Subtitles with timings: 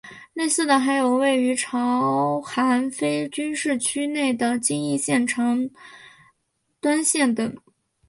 [0.33, 5.69] 类似的还有位于朝韩非军事区内的京义线长
[6.81, 7.55] 湍站等。